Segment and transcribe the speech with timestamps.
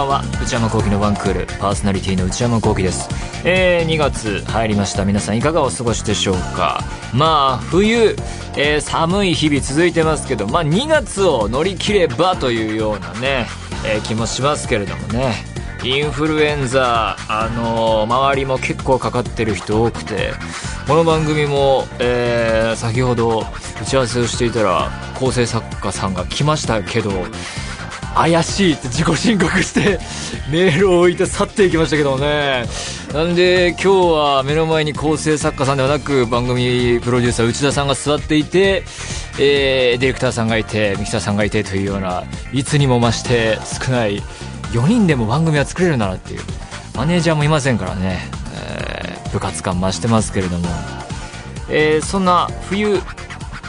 [0.00, 0.22] ばんは。
[0.42, 1.46] 内山聖輝のワンクール。
[1.58, 3.08] パーソナリティの内山聖輝です。
[3.44, 5.04] えー、2月入りました。
[5.04, 6.82] 皆さんいかがお過ごしでしょうか？
[7.12, 8.16] まあ冬、
[8.56, 13.46] えー、寒い日々続いてますけどまあ2月を乗り切ればというようなね、
[13.84, 15.34] えー、気もしますけれどもね。
[15.82, 20.32] インフルエンザ、あのー、周りも結構かかってる人多くて、
[20.86, 23.46] この番組も、えー、先ほど
[23.80, 27.10] 打ち合わせをしていたら、構成作家さんが来ましたけど、
[28.14, 29.98] 怪しいって自己申告して
[30.50, 32.64] メールを置いて去っていきましたけどもね。
[33.12, 38.84] なんで今日は目の前に構成作家さんではなく番組プロデューサー内田さんが座っていて、
[39.40, 44.20] えー、ディレクターさんがいてミキサーさんがいてというようないつにも増して少ない
[44.72, 46.40] 4人でも番組は作れるならっていう
[46.96, 48.20] マネージャーもいませんからね、
[48.54, 50.68] えー、部活感増してますけれども、
[51.68, 53.00] えー、そんな冬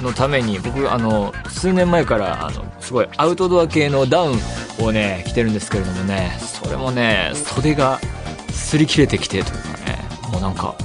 [0.02, 4.39] のために僕あの数年前からあのすごいアウトドア系のダウン
[4.85, 7.99] をね着てるんですけれどもねそれもね袖が
[8.49, 9.99] 擦り切れてきてというかね
[10.31, 10.75] もうなんか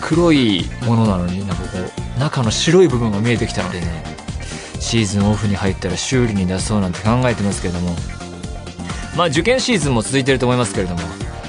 [0.00, 1.68] 黒いものなのになんかこ
[2.16, 4.04] う中の白い部分が見えてきたのでね
[4.80, 7.94] シーズンオフに入ったら修理に出そうなんて考えてますけれども。
[9.16, 11.00] まあ受験シーズンも続いてると思いますけれども、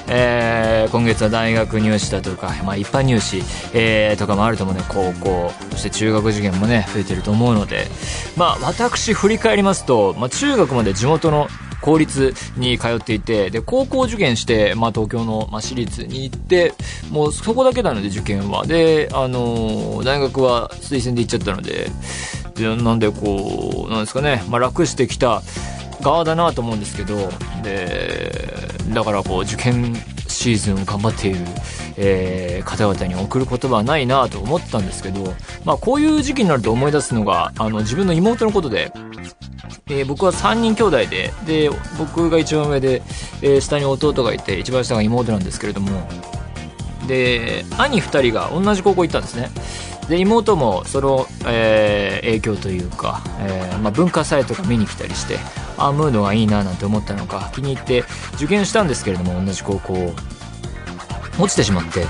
[0.07, 3.41] えー、今月は大学入試だとか、まあ、一般入試、
[3.73, 4.83] えー、とかもあると思うね。
[4.89, 7.87] 高校そして中学受験もね増えてると思うので。
[8.37, 11.47] まあ私振り返りますと、まあ、中学まで地元の
[11.83, 16.73] 公立に通っていて、で、高校受験して、まあ、東京の、まあ、私立に行って、
[17.11, 18.65] もうそこだけなので、受験は。
[18.65, 21.91] で、あのー、大学は推薦で行っちゃったので、
[22.55, 25.41] でなんでこう、なんですかね、まあ、楽してきた。
[26.03, 27.29] 側だなと思うんですけど、
[27.63, 28.31] で、
[28.93, 29.95] だからこう、受験
[30.27, 31.39] シーズンを頑張っている、
[31.95, 35.33] えー、方々に送る言葉はないなと思ったんですけど、
[35.63, 38.91] まあこういう時期になると思い出すのが、あの自分の妹のことで、
[39.87, 43.01] えー、僕は3人兄弟で、で、僕が一番上で、
[43.41, 46.07] えー、下に弟がいて、一番下が妹なんですけれども、
[47.07, 49.49] で、兄2人が同じ高校行ったんですね。
[50.09, 55.37] で妹もその、えー、影響というか、えーまあ、文化祭とか見に来たりして
[55.77, 58.03] あムードがいいななんて思ったのか気に入って
[58.35, 60.13] 受験したんですけれども同じ高校
[61.39, 62.05] 落ちてしまって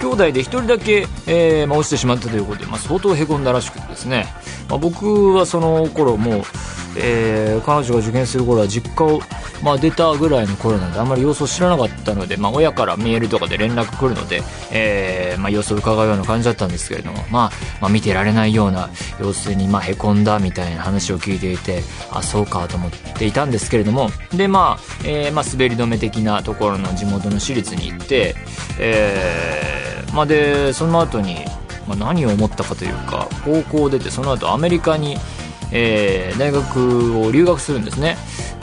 [0.00, 4.26] 兄弟で1人だけ、えーまあ、落ちてしまったということで、まあ、相当へこんだらしくてですね、
[4.68, 6.42] まあ、僕はその頃もう
[6.96, 9.20] えー、彼女が受験する頃は実家を、
[9.62, 17.50] まあ、出たぐらいの頃なんであんまり様子を知らなかったので、まあ、親からメールとかで連絡来るので、えーまあ、様子を伺うような感じだったんですけれども、まあ、
[17.80, 28.34] まあ見てられないような様子に、まあ、へこんだみたいな話を聞いていてあそうかと思っていたんですけれどもで、まあえーまあ、滑り止め的なところの地元の私立に行って、
[28.78, 31.44] えーまあ、でその後に、
[31.86, 35.16] まあ、何を思ったかというか高校を出てその後アメリカに
[35.72, 38.16] えー、大学を留学するんですね。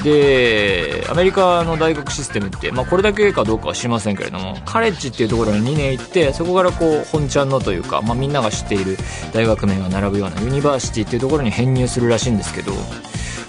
[0.03, 8.97] でアメリカの大学システムって、まあ、これだけかどうかは知りませんけれどもカレッジっていうところに2年行ってそこからこう本ちゃんのというか、まあ、みんなが知っている
[9.33, 12.73] 大学名が並ぶようなユニバーシティっていうところに編入するらしいんですけど、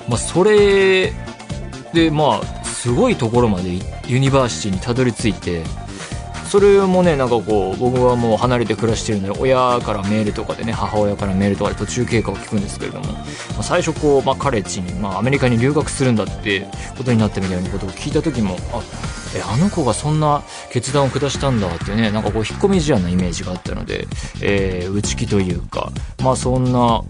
[0.09, 1.13] まあ、それ
[1.93, 3.71] でまあすごいところまで
[4.07, 5.65] ユニバーシティにたどり着いて
[6.49, 13.21] それもねなんかこう僕はもう離れて暮らしてるので親からメールとかでね母親からメールとかで途中経過を聞くんですけれども、ま
[13.59, 16.67] あ、最初こう、まあ、カレッジに、まあ、アメリカに留学するんだって
[16.97, 18.81] ことになってみたいなことを聞いた時もあ
[19.35, 24.07] えあの子がそんな決断を下したんだってねなんかこう引っ込み思案なイメージがあったので、
[24.43, 25.91] えー、内気というか
[26.23, 27.03] まあそんな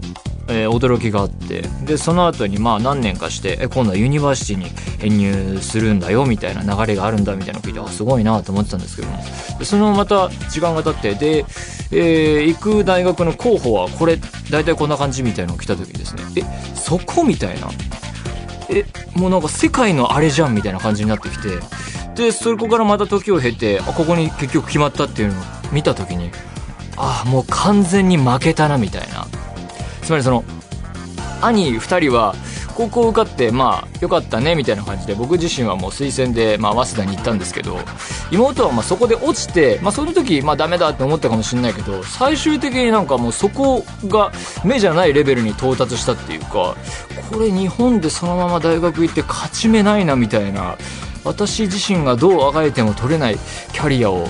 [0.49, 9.23] えー、驚きがあってでその後にまあ何年かしてえ今度はユニバーシティに編入するんだよみたいな流れがあるんだみたいなのを聞いてあすごいなと思ってたんですけども。
[9.59, 11.45] でそのまた時間が経ってで、
[11.91, 14.17] えー、行く大学の候補はこれ
[14.49, 16.23] 大体こんな感じみたいなのを来た時ですね。
[16.37, 17.69] えそこみたいな。
[18.71, 18.85] え
[19.15, 21.59] もうなんか世界のあれじゃんみたいな感じになってきて
[22.19, 26.31] でそこからまた時を経てあここに結局決まったっていうのを見た時に
[26.97, 29.25] ああもう完全に負けたなみたいな。
[30.03, 30.43] つまりその
[31.39, 32.35] 兄2人は
[32.75, 37.77] 高校受かってまあよかったねみたいな感じで僕自身はもう推薦で、まあ、早稲田に行ったんですけど
[38.31, 44.31] 妹はまそこで落ちて、まあ、その時まあダメだって思ったかもしれないけど最終的になんかもうそこが
[44.65, 46.75] 目じゃないレベルに到達したっていうか
[47.29, 50.77] これ日本でそのまま大学行って勝ち目ないなみたいな
[51.29, 53.37] 私自身がどうあがいても取れない
[53.71, 54.25] キャリアを、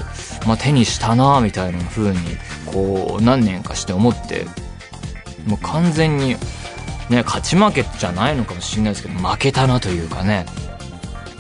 [0.46, 2.18] まあ、手にしたなみたいな風に
[2.66, 4.46] こう何年かして思って
[5.48, 6.36] もう完全に
[7.10, 10.46] ね勝ち負けじゃないのかもしれないですけど負けたなというかね。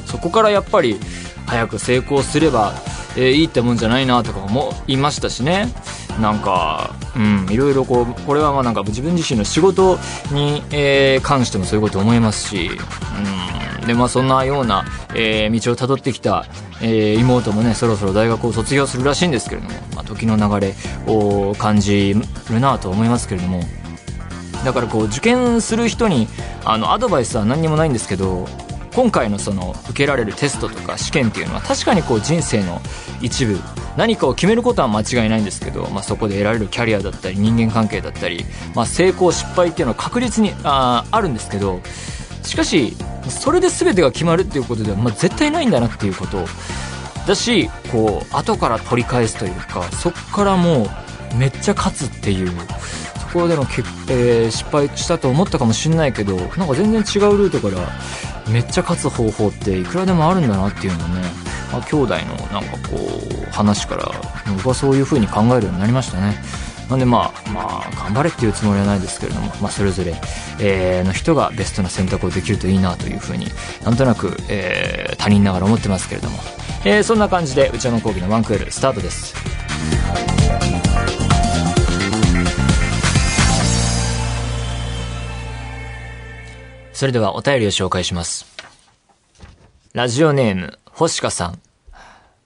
[0.05, 0.97] そこからやっぱり
[1.45, 2.73] 早く成功すれば、
[3.15, 5.67] えー、いいってもんじゃないなとか思いましたしね。
[6.21, 9.99] なんか、うん、いろいろこう、これはまあなんか自分自身の仕事
[10.31, 13.48] に、えー、関してもそういうこと思いますし、うん、
[13.85, 14.85] で、まあそんなような、
[15.15, 16.45] えー、道を辿ってきた、
[16.81, 20.73] えー、妹もね、そろそろ大学を卒業するらしいんですけれども、まあ時の流れ
[21.07, 22.15] を感じ
[22.49, 23.61] るなと思いますけれども、
[24.63, 26.27] だからこう受験する人に
[26.65, 28.47] あのアドバイスは何にもないんですけど
[28.93, 32.81] 今回のその受けられるテストとか試験っていうのは確かにこう人生の
[33.21, 33.57] 一部
[33.95, 41.81] 何かを決めることは間違いないんですけど、まあ、そこで得られるキャリアだったり人間関係だったり、まあ、成功失敗っていうのは確実にああるんですけど
[42.49, 42.95] しかし
[43.29, 46.45] それで全てが決まるっていうことでは、まあ、絶対ないんだなっていうこと
[47.27, 50.87] だしこう後から取り返すというかそこからも
[51.33, 52.51] うめっちゃ勝つっていう
[53.31, 57.87] そこでのけ、えー、失敗したと思ったかもしれないけどなんか全然違うルートから
[58.51, 61.21] めっちゃ勝つ方法っていくらでもあるんだなっていうのをね、
[61.71, 64.11] まあ、兄弟のなんかこう話から
[64.55, 66.35] 僕はそういう風に考えるようになりましたね。
[66.89, 70.15] なんでまあ、まあ、頑張れっていうつもりはないですけれども、まあ、それぞれ、
[70.59, 73.45] えー、の人がベストな選択をできるといいなというふうに、
[73.83, 76.39] なんとなく、えー、他人ながら思ってますけれども、
[76.83, 79.35] えー、そんな感じで、内山講義のワンクール、スタートです。
[86.91, 88.45] それではお便りを紹介します。
[89.93, 91.59] ラジオネーム、星香さん。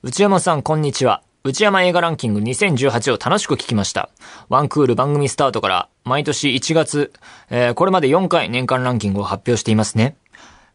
[0.04, 1.23] 内山さん、こんにちは。
[1.46, 4.10] 内山映画ランキング2018を楽しく聞きました。
[4.48, 7.12] ワンクール番組スタートから毎年1月、
[7.50, 10.16] えー、これまで4回年間ランキングを発表していますね。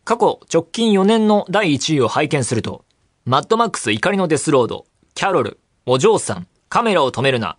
[0.04, 2.84] 過去直近4年の第1位を拝見すると、
[3.24, 4.84] マッドマックス怒りのデスロード、
[5.14, 7.56] キャロル、お嬢さん、カメラを止めるな、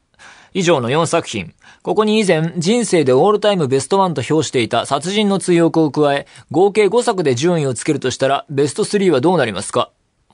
[0.53, 1.55] 以上の4作品。
[1.81, 9.89] ここに以前、人生でオールタイムベストワンと評していた殺人の追憶を加え、合計5作で順位をつけるとしたら、ベスト3はどうなりますか？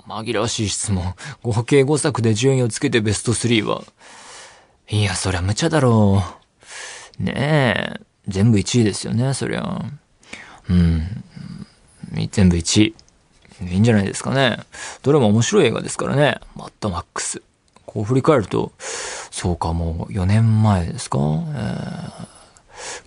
[0.07, 1.15] 紛らわしい質問。
[1.43, 3.83] 合計5作で順位をつけてベスト3は。
[4.89, 6.23] いや、そりゃ無茶だろ
[7.19, 7.23] う。
[7.23, 8.01] ねえ。
[8.27, 9.81] 全部1位ですよね、そりゃ。
[10.69, 11.23] うん。
[12.31, 12.95] 全部1位。
[13.61, 14.59] いいんじゃないですかね。
[15.01, 16.39] どれも面白い映画ですからね。
[16.55, 17.41] マッドマックス。
[17.85, 18.73] こう振り返ると、
[19.31, 22.27] そうか、もう4年前ですか、えー、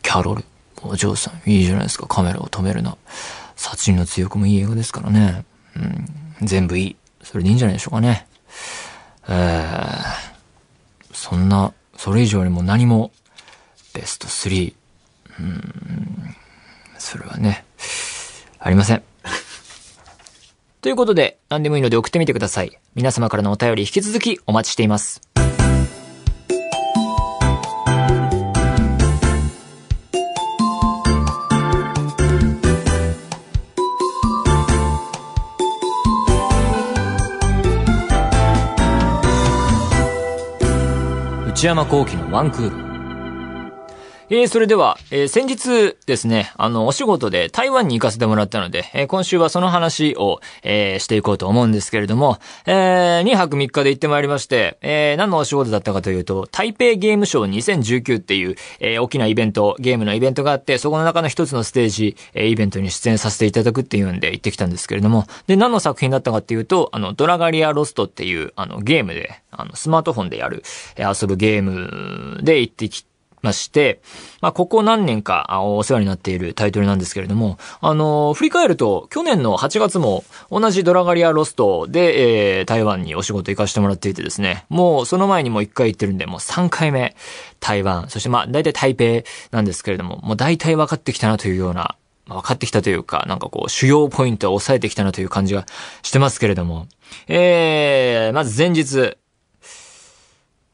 [0.02, 0.44] キャロル、
[0.82, 2.96] お嬢さん、いいじゃないですか、カメラを止めるな。
[3.56, 5.44] 殺人の強くもいい映画ですからね。
[5.76, 6.06] うん、
[6.42, 6.96] 全部いい。
[7.22, 8.26] それでいいんじゃないでしょうかね。
[9.28, 10.04] えー、
[11.12, 13.10] そんな、それ以上にも何も、
[13.92, 14.74] ベスト3、
[15.40, 16.36] うん、
[16.98, 17.64] それはね、
[18.58, 19.02] ありません。
[20.80, 22.78] ということで、何でもいいので送ってみてください。
[22.94, 25.27] 皆様からのお便り引き続きお待ちしています。
[41.58, 42.87] 内山幸輝のワンクール。
[44.30, 52.36] えー、それでは、えー、先日ですね、あの、お仕事で台湾に行かせてもらったので、えー、今週はその話を、えー、していこうと思うんですけれども、
[52.66, 70.62] えー、2泊3日で行ってまいりまして、えー、何のお仕事だったかというと、台北ゲームショー2019っていう、えー、大きなイベント、ゲームのイベントがあって、そこの中の一つのステージ、えー、イベントに出演させていただくっていうんで行ってきたんですけれども、で、何の作品だったかっていうと、あの、ドラガリアロストっていう、あの、ゲームで、あの、スマートフォンでやる、
[70.96, 73.08] えー、遊ぶゲームで行ってきて、
[73.42, 74.00] まして、
[74.40, 87.16] まあ、ここ何年かお世話になっているタイトルなんですけれども、あの、振り返ると、去年の8月も同じドラガリアロストで、えー、台湾にお仕事行かせてもらっていてですね、もうその前にも1回行ってるんで、もう3回目、
[87.60, 95.64] 台湾、そしてまあ、大体台北なんですけれども、もう大体分かってきたなというような、分かってきたというか、なんかこう、主要ポイントを抑えてきたなという感じが
[96.02, 96.86] してますけれども、
[97.26, 99.16] えー、まず前日、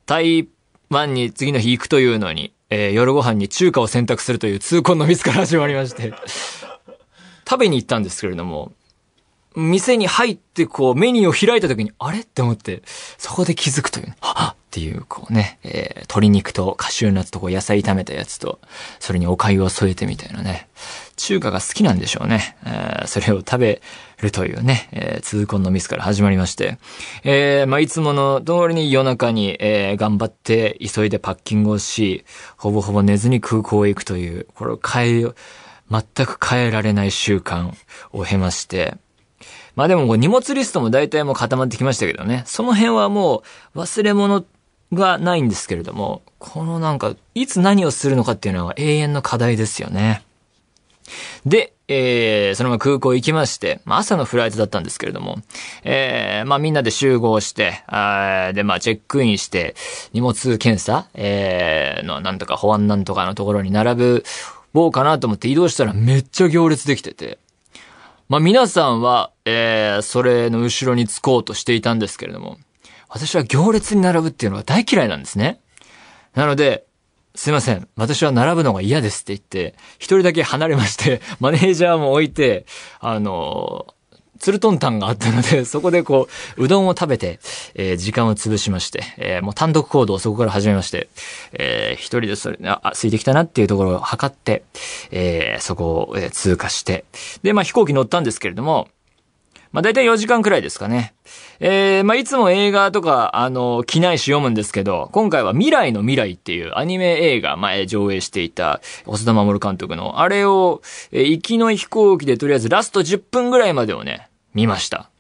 [0.07, 0.49] 台
[0.91, 6.13] 湾に次の日行くというのに、えー、夜ご飯に中華を選択するという痛恨のミスから始まりまして。
[7.49, 8.73] 食べに行ったんですけれども、
[9.55, 12.21] 店に入ってこうメニューを開いた時に、あれ？
[12.21, 12.83] って思って、
[13.17, 18.59] そこで気づくという、はっっていうこうね、えー、鶏肉とカシューナッツとこう野菜炒めたやつと、
[18.99, 20.67] それにお粥を添えてみたいなね。
[21.15, 22.57] 中華が好きなんでしょうね。
[22.67, 23.83] えー、それを食べ
[24.21, 26.79] るというね、えー、痛恨のミスから始まりまして、
[27.23, 32.25] えー、まあ、いつもの通りに夜中に、えー、頑張って急いでパッキングをし、
[32.57, 35.33] ほぼほぼ寝ずに空港へ行くという、これを変え、
[35.89, 37.73] 全く変えられない習慣
[38.11, 38.97] を経まして、
[39.77, 43.43] まあでも荷物リストも大体もう固まってきましたけどね、その辺はも
[43.75, 44.45] う忘れ物
[44.93, 50.23] がないんですけれども、このなんか、いつ何をするのかっていうのは永遠の課題ですよね。
[51.45, 55.39] で、えー、そのまま空港行きまして、まあ、朝のフライトだったんですけれども、
[55.83, 59.75] えー、まあ、みんなで集合して、あで、まあ、チェックインして、
[60.13, 64.25] 荷物検査、えー、の、なんとか保安なんとかのところに並ぶ、
[64.73, 67.39] ぼうかなと思って移動したらめっちゃ行列できてて、
[68.29, 72.59] まあ皆さんは、えー、それの後ろにつこうとしていたんですけれども、
[73.15, 75.61] 私は行列に並ぶっていうのは大嫌いなんですね。
[76.35, 76.85] なので、
[77.37, 77.89] すいません。
[77.95, 82.67] 私は並ぶのが嫌ですって言って、一人だけ離れまして、 マネージャーも置いて、
[82.99, 83.87] あの、
[84.41, 87.39] ツルトンタンがあったので、 そこでこう、うどんを食べて、
[87.77, 91.09] えー、時間を潰しまして、えー、もう単独行動をそこから始めまして、
[91.53, 94.65] えー、一人でそれ、あ、空いてきたなっていうところを測って、
[95.13, 97.05] えー、そこを、え通過して、
[97.45, 98.89] で、まあ飛行機乗ったんですけれども、
[99.75, 101.15] まあ大体4時間くらいですかね。
[101.59, 115.11] えー、まあいつも映画とか、あの、機内誌読むんですけど、今回は未来の未来っていうアニメ映画前上映していた、細田守監督の、あれを、えー、行きの飛行機でとりあえずラスト10分ぐらいまでをね、見ました。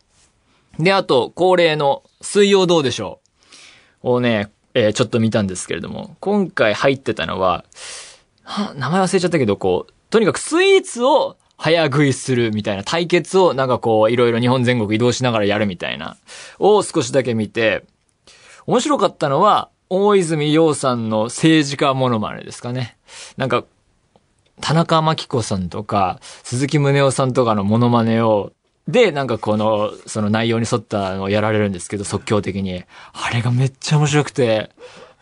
[0.79, 3.19] で、あと、恒例の水曜どうでしょ
[4.05, 7.65] うをね、えー、ちょっと見たんですけれども、今回入ってたのは
[8.45, 16.17] は、名前忘れちゃったけど、こう、とにかくスイーツを早食いするみたいな対決をなんかこういろいろ日本全国移動しながらやるみたいな
[16.59, 17.85] を少しだけ見て、
[18.67, 22.97] 面白かったのは大泉洋さんの政治家モノマネですかね。
[23.37, 23.65] なんか、
[24.61, 28.53] 田中真紀子さんとか鈴木宗男さんとかのモノマネを
[28.87, 32.85] で、なんかこの、その内容に沿ったのをやられるんですけど、即興的に。
[33.13, 34.71] あれがめっちゃ面白くて、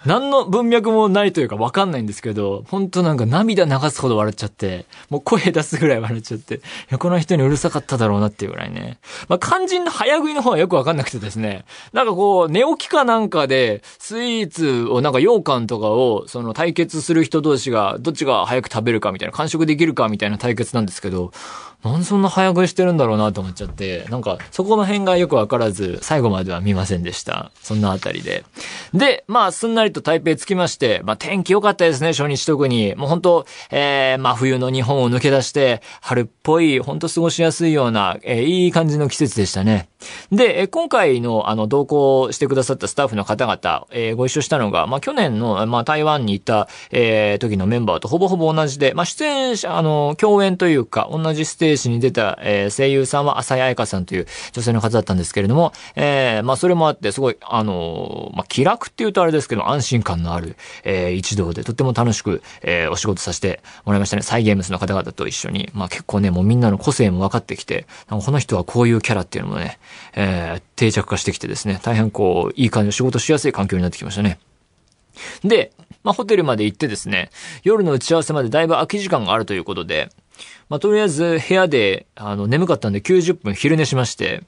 [0.04, 6.60] 何の文脈もないというかわかんないんですけど、ほんとなんか涙流すほど笑っちゃって、もう声出すぐらい笑っちゃって、
[6.98, 8.98] この人にうるさかっただろうなっていうぐらいね。
[9.28, 21.32] まあ、肝心の早食いの方はよくわかんなくてですね、なんかこう、寝起きかなんかで、スイーツをなんか羊羹とかを、その対決する人同士が、どっちが早く食べるかみたいな、完食できるかみたいな対決なんですけど、
[21.82, 27.50] なんでそんな早食いしてるんだろうなと思っちゃって、なんかそこの辺がよくわからず、最後までは見ませんでした。
[27.60, 28.44] そんなあたりで。
[28.94, 32.94] で、まあすんなりと台北着きまして、まあ天気良かったですね、初日特に。
[32.96, 39.88] もう本当えー、真冬の日本を抜け出して、春っぽい、本当過ごしやすいような、えー、いい感じの季節でしたね。
[40.30, 64.22] で、え今回のあの同行してくださったスタッフの方々、えー、ご一緒したのが、まあ去年の、まあ台湾に行った、えー、時のメンバーとほぼほぼ同じで、まあ出演者、あの、共演というか、同じステージに出た、えー、声優さんは浅井愛香さんという女性の方だったんですけれども、えー、まあそれもあって、すごい、あのまあ気楽っていうとあれですけど、安心感のある、えー、一同で、とっても楽しく、えー、お仕事させてもらいましたね。
[64.22, 65.70] サイゲームスの方々と一緒に。
[65.74, 69.78] まあ結構ね、もうみんなの個性も分かってきて、この人はこういうキャラっていうのもね、
[70.14, 74.38] えー、定着化してきてですね、大変こう、いい感じの仕事しやすい環境になってきましたね。
[75.44, 77.30] で、まあ、ホテルまで行ってですね、
[77.62, 80.10] 夜の打ち合わせまでだいぶ空き時間があるということで、
[80.68, 84.42] まあ、とりあえず部屋で、あの、眠かったんで90分昼寝しまして、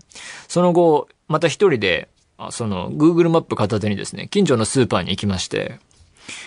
[0.49, 2.09] その後、また一人で、
[2.51, 5.79] その、Google マップ片手にですね、近所のスーパーに行きまして、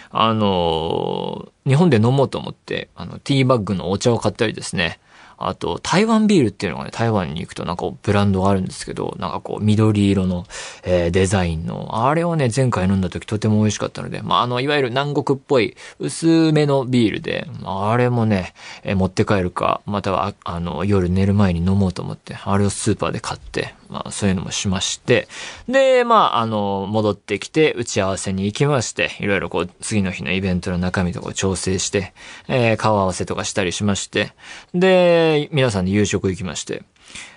[0.09, 4.99] あの、日本で飲もうと思って、あの、ティーバッグのお茶を買ったりですね、
[5.37, 10.45] あと、台湾ビールっていうのがね、台湾に行くとなんかブランドがあるんですけど、なんかこう、緑色の、
[10.83, 18.53] えー、デザインの、あれをね、前回飲んだ時とても美味しかったので、まあ、あの、いわゆる南国っぽい、薄めのビールで、あれもね、
[18.83, 25.27] えー、持って帰るか、または、あの、夜寝る前に飲もうと思って、あれをスーパーで買って、まあ、そういうのもしまして、
[25.67, 32.13] で、まあ、あの、戻ってきて、打ち合わせに行きまして、いろいろこう、次の日のイベントの中身とかを調整して、
[32.47, 34.33] えー、顔合わせとかしたりしまして、
[34.73, 36.83] で、皆さんで夕食行きまして、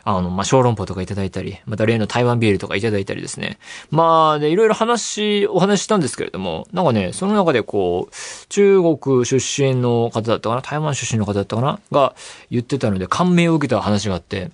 [0.05, 3.59] あの、まあ、小籠包とかいただいたり、また例の台湾ビールとかいただいたりですね。
[3.91, 12.15] まあ、で、いろいろ話、お話したんですけれども、なんかね、その中でこう、中国出身の方だったかな台湾出身の方だったかなが
[12.51, 14.51] 言ってたので感銘を受けた話があって、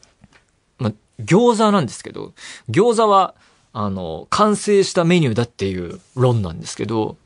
[1.20, 2.32] 餃子なんですけど、
[2.68, 3.34] 餃子は、
[3.72, 7.16] あの、完成したメニューだっていう論なんですけど、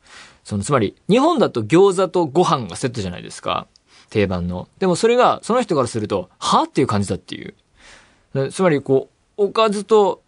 [0.43, 3.67] その、つまり、日本だと餃子とご飯がセットじゃないですか。
[4.09, 4.67] 定番の。
[4.79, 8.51] でもそれが、その人からすると、はっていう感じだっていう。
[8.51, 10.21] つまり、こう、おかずと、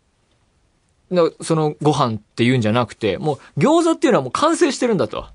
[1.42, 5.28] そのご飯っていうんじゃなくて、もう餃子っていうのはもう完成してるんだと。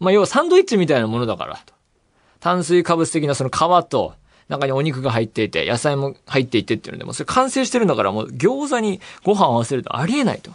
[0.00, 1.74] まあ、要はサンドイッチみたいなものだからと。
[2.40, 4.14] 炭水化物的なその皮と、
[4.50, 10.50] 中にお肉が入っていて、野菜も入っていてっていうので、もうそれ完成してるんだからもう餃子にご飯を合わせるとありえないと。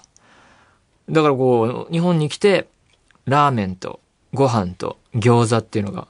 [1.09, 2.67] だからこう、日本に来て、
[3.25, 4.01] ラーメンと
[4.33, 6.07] ご飯と餃子っていうのが、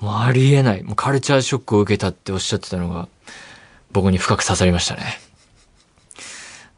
[0.00, 0.82] もうありえない。
[0.82, 3.08] もうカルチャーショックを受けたっておっしゃってたのが、
[3.90, 5.02] 僕に深く刺さりましたね。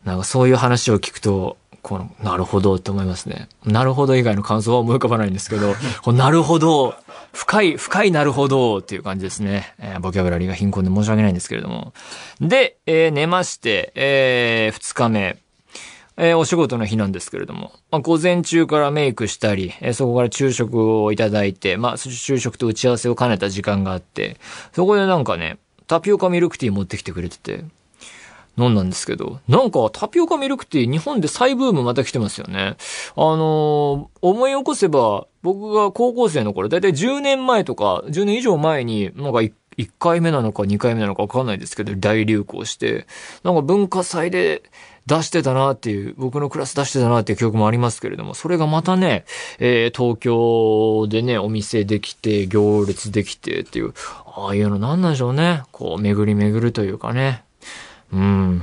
[0.04, 3.48] なんかそういう話を聞くと、この、なるほどって思いますね。
[3.64, 6.94] なるほど以外の感想は思い浮かばないんですけど、 こなるほど、
[7.32, 9.74] 深い、深いなるほどっていう感じですね。
[9.78, 11.92] えー、ボキャブラリーが貧困で申し訳ないんですけれども。
[12.40, 15.38] で、えー、寝まして、えー、二日目。
[16.22, 24.36] えー、お仕事の日なんですけれども、まあ、午前中からメイクしたり、えー、そこから昼食をいただいて、まあ、昼食と打ち合わせを兼ねた時間があって、
[24.74, 25.56] そこでなんかね、
[25.86, 27.64] タピオカミルクティー持ってきてくれてて、
[28.60, 32.76] 飲んだんですけど、なんかタピオカミルクティー日本で再ブームまた来てますよね。
[33.16, 39.40] あのー、思い起こせば、僕が高校生の頃、だいたい10年前とか、10年以上前に、なんか
[39.80, 43.06] 1回目なのか2回目なのかわかんないですけど、大流行して、
[43.42, 44.62] なんか文化祭で
[45.06, 49.24] 出してたなっていう、僕のクラス出してたなっていう記憶もありますけれども、それがまたね、
[49.58, 53.94] えー、東京でね、お店できて、行列できてっていう、
[54.26, 55.62] ああいうのなんなんでしょうね。
[55.72, 57.42] こう、巡り巡るというかね。
[58.12, 58.62] うん。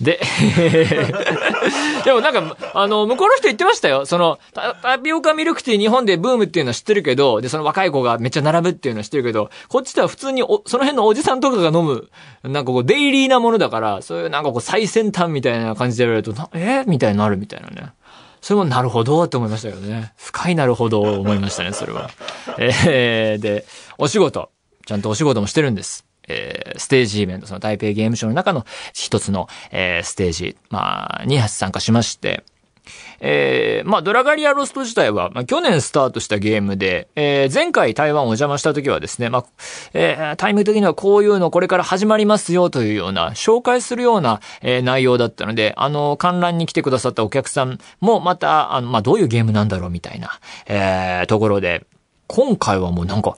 [0.00, 0.18] で、
[2.06, 4.06] でもなんか、あの、向こうの人言ってましたよ。
[4.06, 12.08] その、タピオカミルクティー日本でブームっていうのは知ってるけど、で、その若い子がめっちゃ並ぶっていうのは知ってるけど、こっちでは普通にお、その辺のおじさんとかが飲む、
[12.42, 16.84] なんかこう、デイリーなものだから、そういうなんかこう、最先端みたいな感じで言われると、え？
[16.86, 17.92] みたいになるみたいなね。
[18.40, 20.14] それもなるほどって思いましたけどね。
[20.16, 22.10] 深いなるほど思いましたね、それは。
[22.58, 23.66] えー、で、
[23.98, 24.50] お仕事。
[24.86, 26.06] ちゃんとお仕事もしてるんです。
[26.30, 32.44] えー、ステージイベント、その台北ゲームショーの中の一つの、えー、ステージ、まあ、に参加しまして、
[33.20, 39.44] えー、まあ、ドラガリアロスト自体は、まあ、去年スタートしたゲームで、えー、前回台湾をお邪魔した時はですね、まあ、
[39.92, 51.84] えー、タイム的にはこういうのこれから始まりますよというような、紹介するような、えー、内容だったので、あの、観覧に来てくださったお客さんもまた、あの、まあ、どういうゲームなんだろうみたいな、えー、ところで、
[52.26, 53.36] 今回はもうなんか、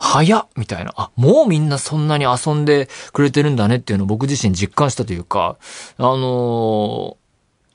[0.00, 0.92] 早っみたいな。
[0.96, 5.58] あ、もうみんなそんなに遊んでくれてるんだねっていうのを僕自身実感したというか、
[5.98, 7.18] あの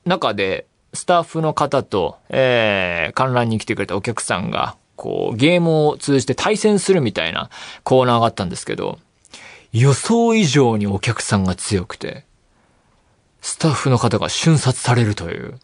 [0.04, 7.48] ー、中でスタッフの方と、えー、観覧に来てくれたお客さんが、こう、ゲームを通じて対戦するみたいな
[7.84, 8.98] コーナーがあったんですけど、
[9.72, 12.24] 予想以上にお客さんが強くて、
[13.40, 15.60] スタッフの方が瞬殺されるという、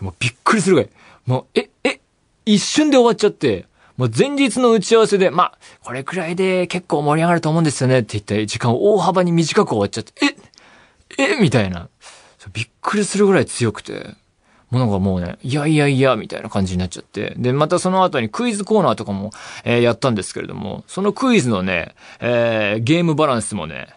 [0.00, 0.90] もうびっくりするぐらい、
[1.26, 2.00] もう、え、え、
[2.46, 10.12] 一瞬で終わっちゃって、もう前日の打ち合わせで、まあ、これくらいで結構盛り上がると思うんですよねって言った時間を大幅に短く終わっちゃって、
[11.18, 11.88] ええみたいな。
[12.52, 14.14] びっくりするぐらい強くて。
[14.70, 17.34] もうなんかもうね、いやいやいや、みたいな感じになっちゃって。
[17.36, 19.30] で、またその後にクイズコーナーとかも、
[19.62, 23.94] えー、やったんですけれども、そのクイズのね、えー、ゲームバランスもね、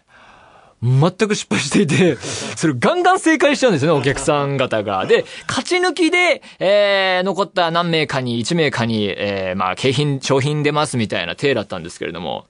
[0.83, 2.15] 全く失敗していて、
[2.55, 5.05] それガンガン正解しちゃうんですよね、お客さん方が。
[5.05, 12.45] で、勝ち抜きで、えー、残った何名かに、1名かに、えー、まあ、景品、商品出ますみたいな体だったんですけれども、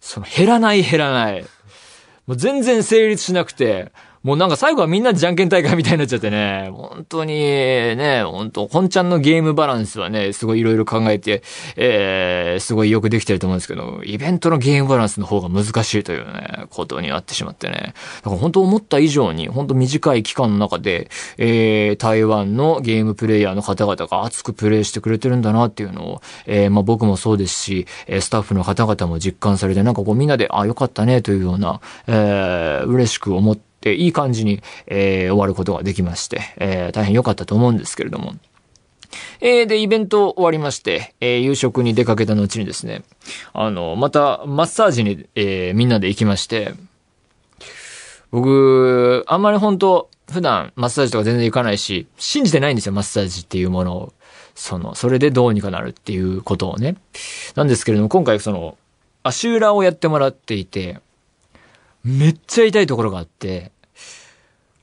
[0.00, 1.44] その、減らない減らない。
[2.26, 11.42] もう全然成立しなくて、もうなんか最後はみんなでじゃんけん大会みたいになっちゃってね、本当にね、本当本ちゃんのゲームバランスはね、すごいいろいろ考えて、
[11.74, 17.94] えー、すごいよくできてると思うんですけど、イベントのゲームバランスの方が難しいというね、ことになってしまってね。
[18.18, 27.86] だから本当思った以上に、本当短い期間の中で、えー、台湾のゲームプレイヤーの方々が熱くプレイしてくれてるんだなっていうのを、えー、まあ僕もそうですし、
[28.20, 38.34] スタッフの方々も実感されて、なんかこうみんなで、あ、よかったねというような、えー、嬉しく思って、で、いい感じに、えー、終わることができまして、えー、大変良かったと思うんですけれども。
[39.40, 43.02] えー、で、イベント終わりまして、えー、夕食に出かけた後にですね、
[43.52, 46.74] あの、また、マッサージに、えー、みんなで行きまして、
[48.30, 54.12] 僕、あんまり本当普段マッサージとか全然行かないし、信じてないんですよ、マッサージっていうものを。
[54.54, 56.96] その、それでどうにかなるっていうことをね。
[57.54, 58.76] なんですけれども、今回その、
[59.22, 61.00] 足裏をやってもらっていて、
[62.04, 63.72] めっちゃ痛いところがあって、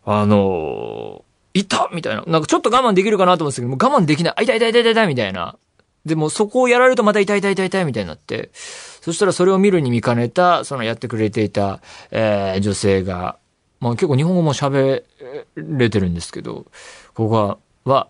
[0.06, 2.24] あのー、痛みたいな。
[2.26, 4.34] なんかちょっと我慢できるかなと思うんですけど、もう我慢できない。
[4.38, 5.58] あ、痛い痛い痛い痛いみたいな。
[6.06, 13.38] でもそこをやられるとまた痛い痛い痛い痛いみたいになって、そしたらそれを見るに見かねた、そのやってくれていた、えー、女性が、
[13.80, 15.04] まあ結構日本語も喋
[15.56, 16.66] れてるんですけど、
[17.14, 18.08] ここは、は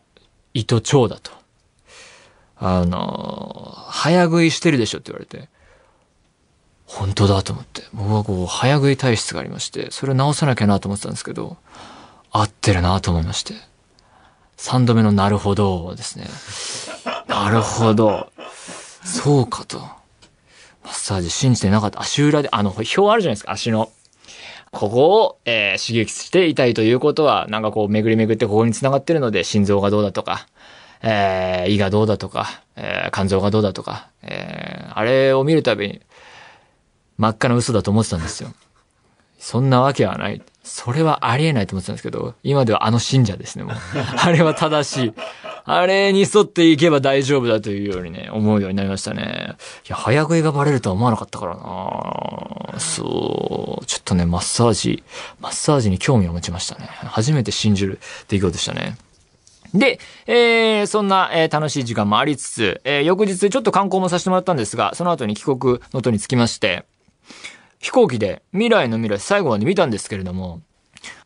[0.54, 1.32] 糸腸だと。
[2.58, 5.50] あの、早食いしてるでしょって言われて。
[6.90, 7.84] 本当だと思って。
[7.94, 11.58] 僕はこう、早食い体質がありまして、それを直さなきゃなと思ってたんですけど、
[12.32, 13.54] 合ってるなと思いまして。
[14.58, 16.26] 三度目のなるほどですね。
[17.28, 18.32] なるほど。
[19.06, 19.78] そうかと。
[19.78, 22.02] マッサージ信じてなかった。
[22.02, 23.92] 足裏で、あの、表あるじゃないですか、足の。
[24.72, 30.48] ここを、えー、刺激して痛いということは、なんかこう、巡り巡ってここに繋がってるので、心臓がどうだとか、
[31.02, 36.02] えー、胃がどうだとか、えー、肝臓がどうだとか、えー、あれを見るたびに、
[37.20, 38.54] 真っ赤な嘘だと思ってたんですよ。
[39.38, 40.42] そんなわけはない。
[40.64, 43.76] それはありえないと思ってたんですけど、今ではあの信者ですね、もう。
[44.18, 45.14] あれは正しい。
[45.66, 49.56] あれに沿っていけば大丈夫だというようにね、思うようになりましたね。
[49.86, 53.86] いや、早食いがバレるとは思わなかったからなそう。
[53.86, 55.04] ちょっとね、マッサージ、
[55.42, 56.88] マッサージに興味を持ちましたね。
[56.88, 58.98] 初めて信じる出来事でしたね。
[59.74, 66.86] で、えー、そんな、えー、楽しい時間もありつつ、えー、翌日ちょっと観光もさせてもらったんですが、その後に帰国の途につきまして、
[67.80, 70.62] 飛行機で未来の未来最後まで見たんですけれども、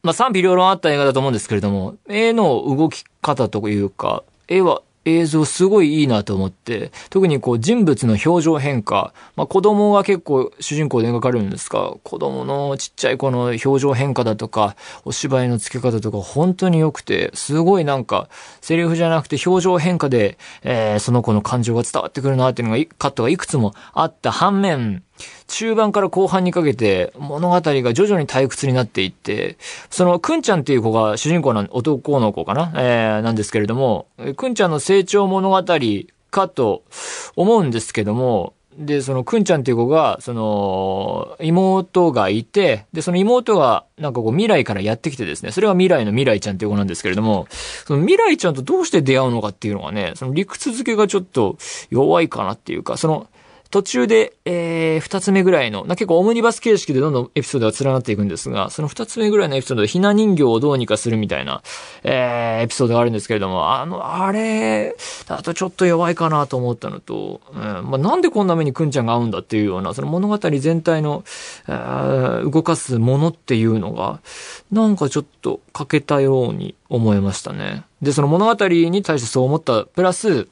[0.04, 18.30] まあ賛否両論あった映画だと思うんですけれども、絵の動き方というか、絵は映像すごいいいなと思って、特にこう人物の表情変化、まあ子供が結構主人公で描かれるんですが、子供のちっちゃい子の表情変化だとか、お芝居の付け方とか本当に良くて、すごいなんか、
[18.62, 25.04] セリフじゃなくて表情変化で、えー、その子の感情が伝わってくるなっていうのが、カットがいくつもあった反面、
[25.48, 29.58] 中盤から後半にかけて物語が徐々に退屈になっていって、
[29.90, 32.74] そのくんちゃんっていう子が主人公の男の子かな？
[32.76, 35.64] えー、なんですけれども、くんちゃんの成長物語
[36.32, 36.84] かと
[37.36, 47.46] 思うんですけども、で、そのくんちゃんっていう子が、その、妹がいて、で、その妹が、なんかこう未来からやってきてですね、それが未来の未来ちゃんっていう子なんですけれども、
[47.86, 51.58] その未来ちゃんとどうして出会うのかっていうのがね、その理屈付けがちょっと
[51.92, 53.28] 弱いかなっていうか、その、
[53.74, 61.64] 途中で、えー、二つ目ぐらいの、な結構オムニバス形式でどんどんエピソードが連なっていくんですが、その二つ目ぐらいのエピソードでひな人形をどうにかするみたいな、
[62.04, 71.24] えー、エピソードがあるんですけれども、あの、あれ、だとちょっと弱いかなと思ったのと、うんまあ、なんでこんな目にくんちゃんが合うんだっていうような、その物語全体の、
[71.68, 74.20] えー、動かすものっていうのが、
[74.72, 77.86] なんかちょっと欠けたように思いましたね。
[78.04, 80.48] で、その物語に対してそう思った、プラス、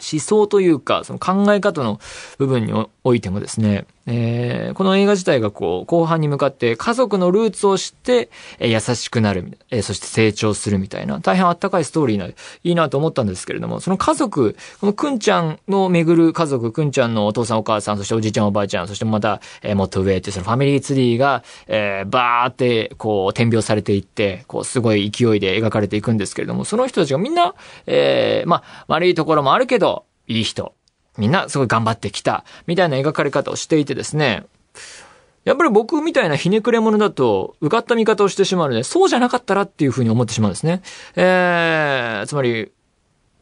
[0.00, 2.00] 思想というか、その考え方の
[2.38, 2.72] 部分に
[3.04, 27.54] おいてもですね、えー、この映画自体がこう、後半に向かって家族のルーツを知って、えー、優しくなる、えー、そして成長するみたいな、大変あったかいストーリーな、いいなと思ったんですけれども、その家族、このくんちゃんの巡る家族、くんちゃんのお父さんお母さん、そしておじいちゃんおばあちゃん、そしてまた、えー、もっと上ってそのファミリーツリーが、えー、バーって、こう、点描されていって、こう、すごい勢いで描かれていくんですけれども、その人たちがみんな、
[27.86, 30.74] えー、まあ、悪いところもあるけど、いい人。
[31.18, 32.44] みんなすごい頑張ってきた。
[32.66, 34.44] みたいな描かれ方をしていてですね。
[35.44, 40.82] やっぱり僕みたいなひねくれ者だと、うかった見方をしてしまうので、そうじゃなかったらっていうふうに思ってしまうんですね。
[41.16, 42.70] えー、つまり、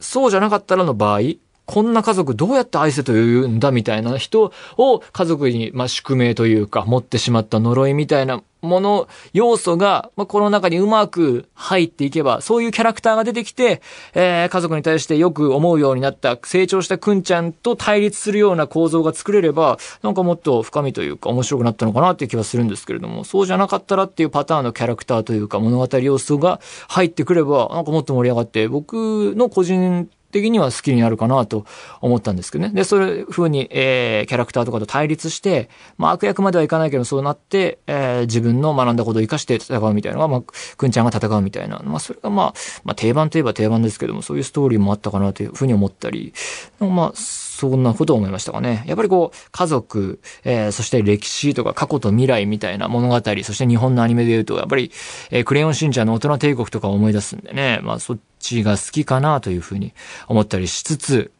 [0.01, 1.21] そうじゃなかったらの場合、
[1.67, 13.83] こんな家族どうやって愛せと言うんだみたいな人を家族に、まあ、宿命というか、持ってしまった呪いみたいなもの、要素が、まあ、この中にうまく入っていけば、そういうキャラクターが出てきて、
[14.15, 31.65] えー、家族に対してよく思うようになった、成長したくんちゃんと対立するような構造が作れれば、なんかもっと深みというか面白くなったのかなっていう気はするんですけれども、そうじゃなかったらっていうパターンのキャラクターというか物語要素が入ってくれば、なんかもっと盛り上がって、僕の個人的には好きになるかなと
[32.01, 32.71] 思ったんですけどね。
[32.75, 40.43] で、そういう風に、えー、キャラクターとかと対立して、まあ悪役まではいかないけど、そうなって、えー、自分の学んだことを生かして戦うみたいなのが、まあ、
[40.77, 41.81] くんちゃんが戦うみたいな。
[41.85, 46.33] まあそれがまあ、まあ定番といえば定番ですけども、そういうストーリーもあったかなという風に思ったり、
[46.81, 47.13] まあ、
[47.59, 48.85] そんなことを思いましたかね。
[48.87, 54.93] やっぱりこう、家族、えー、そして歴史とか過去と未来みたいな物語、そして日本のアニメで言うと、やっぱり、
[55.33, 59.93] えー、クレヨンしんちゃんの大人帝国とかを思い出すんでね、まあそっちが好きかなというふうに
[60.29, 61.33] 思ったりしつつ、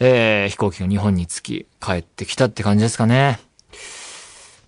[0.00, 3.38] えー、飛行機が日本に着き、帰ってきたって感じですかね。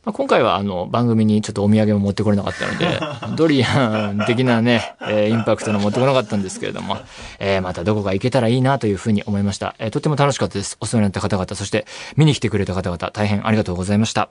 [0.04, 3.00] まあ、今回はあの番組にちょっとお土産も持ってこれなかったので、
[3.36, 6.98] ドリアン的なね、えー、インパクトの持ってこなかったんですけれども、
[7.38, 9.76] えー、またどこか行けたらいいなというふうに思いました。
[9.78, 10.76] えー、とっても楽しかったです。
[10.80, 11.86] お世話になった方々、そして
[12.16, 14.30] 見に来てくれた方々、大変ありがとうございました。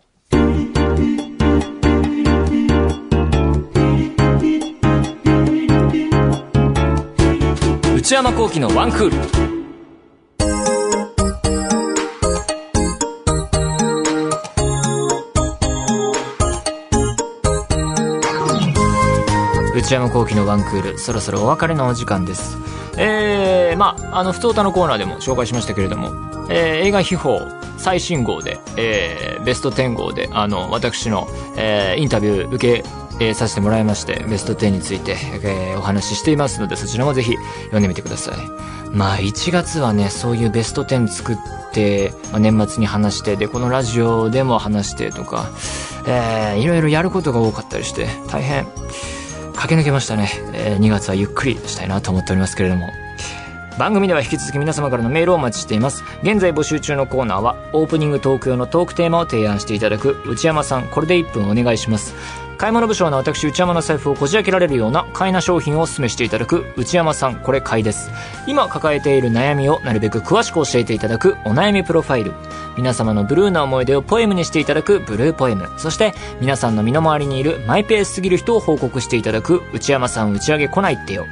[7.95, 9.60] 内山幸喜のワンクール。
[19.73, 22.57] 内山幸喜のワンクール、そろそろお別れのお時間です。
[22.97, 26.09] えー、まあ、あの、ふとたのコーナーでも紹介しましたけれども、
[26.49, 32.89] えー、映画秘宝最新号で、えー、ベスト10号で、あの、私の、えー、インタビュー受け、
[33.21, 38.35] えー、させてもらいまして、ベスト10について、えー、お話ししていますので、そちらもぜひ読んでみてください。
[38.91, 41.37] まあ、1月はね、そういうベスト10作っ
[41.71, 45.49] て、まあ、年末に話して、で、このラジオでも話してとか、
[46.05, 48.67] えー、いろいろやることが多かったりして、大変、
[49.61, 52.89] 駆け抜けましたね、えー、2月はゆっくりしたいなと思っておりますけれども。
[53.77, 56.03] 番組では引き続き皆様からのメールをお待ちしています。
[56.23, 62.15] 現在募集中のコーナーはオープニングトーク用のトークテーマを提案していただく内山さんこれで1分お願いします。
[62.61, 68.11] 買い物部署の私内山の財布をこじ開けられるような買いな商品をお勧めしていただく内山さんこれ買いです。
[68.45, 72.33] 今抱えている悩みをなるべく詳しく教えていただくお悩みプロファイル。
[72.77, 75.71] 皆様のブルーな思い出をポエムにしていただくブルーポエム。
[75.77, 81.25] そして皆さんの身の回りにいるマイペースすぎる人を報告していただく内山さん打ち上げ来ないってよ。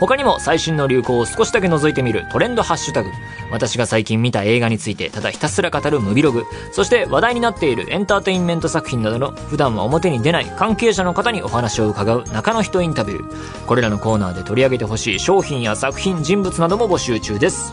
[0.00, 3.10] 他にも最新の流行を少しだけ覗いてみるトレンドハッシュタグ、
[3.50, 13.66] 私が最近見た映画についてただひたすら語るムビログ、そして話題になっているエンターテインメント作品などの普段は表に出ない関係者の方にお話を伺う中の人インタビュー。
[13.66, 17.70] これらのコーナーで取り上げてほしい商品や作品、人物なども募集中です。